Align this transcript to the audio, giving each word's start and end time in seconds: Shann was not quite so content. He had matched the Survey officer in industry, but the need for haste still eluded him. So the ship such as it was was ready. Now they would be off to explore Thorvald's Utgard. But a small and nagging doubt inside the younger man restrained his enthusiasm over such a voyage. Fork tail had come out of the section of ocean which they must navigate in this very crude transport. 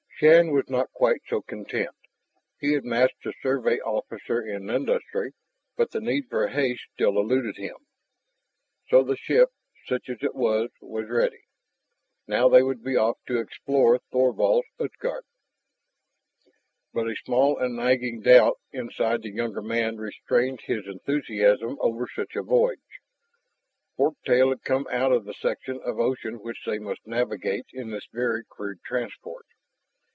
Shann 0.23 0.51
was 0.51 0.69
not 0.69 0.91
quite 0.91 1.21
so 1.27 1.41
content. 1.41 1.95
He 2.59 2.73
had 2.73 2.85
matched 2.85 3.23
the 3.23 3.33
Survey 3.41 3.79
officer 3.79 4.39
in 4.39 4.69
industry, 4.69 5.33
but 5.75 5.89
the 5.89 5.99
need 5.99 6.29
for 6.29 6.47
haste 6.47 6.83
still 6.93 7.17
eluded 7.17 7.57
him. 7.57 7.77
So 8.89 9.01
the 9.01 9.17
ship 9.17 9.49
such 9.87 10.09
as 10.09 10.19
it 10.21 10.35
was 10.35 10.69
was 10.79 11.09
ready. 11.09 11.45
Now 12.27 12.47
they 12.49 12.61
would 12.61 12.83
be 12.83 12.95
off 12.95 13.17
to 13.25 13.39
explore 13.39 13.97
Thorvald's 13.97 14.67
Utgard. 14.79 15.23
But 16.93 17.09
a 17.09 17.15
small 17.25 17.57
and 17.57 17.75
nagging 17.75 18.21
doubt 18.21 18.59
inside 18.71 19.23
the 19.23 19.31
younger 19.31 19.63
man 19.63 19.97
restrained 19.97 20.61
his 20.61 20.85
enthusiasm 20.85 21.77
over 21.79 22.07
such 22.15 22.35
a 22.35 22.43
voyage. 22.43 23.01
Fork 23.97 24.17
tail 24.23 24.49
had 24.49 24.61
come 24.61 24.85
out 24.91 25.11
of 25.11 25.25
the 25.25 25.33
section 25.33 25.81
of 25.83 25.99
ocean 25.99 26.43
which 26.43 26.59
they 26.63 26.77
must 26.77 27.07
navigate 27.07 27.65
in 27.73 27.89
this 27.89 28.05
very 28.13 28.43
crude 28.47 28.81
transport. 28.85 29.47